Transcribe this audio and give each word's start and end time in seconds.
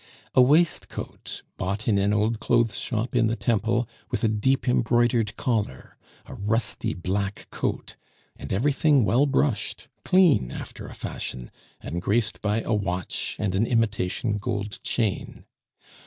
A 0.33 0.41
waistcoat, 0.41 1.43
bought 1.57 1.87
in 1.87 1.99
an 1.99 2.11
old 2.11 2.39
clothes 2.39 2.75
shop 2.75 3.15
in 3.15 3.27
the 3.27 3.35
Temple, 3.35 3.87
with 4.09 4.23
a 4.23 4.27
deep 4.27 4.67
embroidered 4.67 5.37
collar! 5.37 5.95
A 6.25 6.33
rusty 6.33 6.95
black 6.95 7.47
coat! 7.51 7.97
and 8.35 8.51
everything 8.51 9.05
well 9.05 9.27
brushed, 9.27 9.89
clean 10.03 10.51
after 10.51 10.87
a 10.87 10.95
fashion, 10.95 11.51
and 11.81 12.01
graced 12.01 12.41
by 12.41 12.61
a 12.61 12.73
watch 12.73 13.35
and 13.37 13.53
an 13.53 13.67
imitation 13.67 14.39
gold 14.39 14.79
chain. 14.81 15.45